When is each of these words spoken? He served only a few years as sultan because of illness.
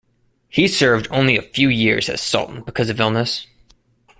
He 0.49 0.67
served 0.67 1.07
only 1.11 1.37
a 1.37 1.43
few 1.43 1.69
years 1.69 2.09
as 2.09 2.21
sultan 2.23 2.63
because 2.63 2.89
of 2.89 2.99
illness. 2.99 3.45